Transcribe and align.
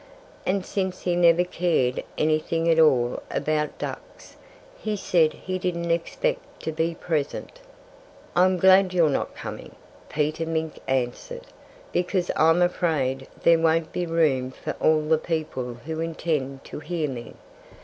And 0.47 0.65
since 0.65 1.01
he 1.03 1.15
never 1.15 1.43
cared 1.43 2.03
anything 2.17 2.67
at 2.71 2.79
all 2.79 3.21
about 3.29 3.77
ducks, 3.77 4.35
he 4.79 4.95
said 4.95 5.31
he 5.33 5.59
didn't 5.59 5.91
expect 5.91 6.59
to 6.63 6.71
be 6.71 6.95
present. 6.95 7.59
"I'm 8.35 8.57
glad 8.57 8.95
you're 8.95 9.09
not 9.11 9.35
coming," 9.35 9.75
Peter 10.09 10.47
Mink 10.47 10.79
answered, 10.87 11.45
"because 11.91 12.31
I'm 12.35 12.63
afraid 12.63 13.27
there 13.43 13.59
won't 13.59 13.91
be 13.93 14.07
room 14.07 14.49
for 14.49 14.71
all 14.81 15.01
the 15.03 15.19
people 15.19 15.75
who 15.85 15.99
intend 15.99 16.63
to 16.63 16.79
hear 16.79 17.07
me. 17.07 17.35